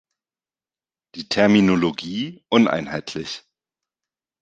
Die 1.13 1.29
Terminologie 1.29 2.43
uneinheitlich. 2.49 3.43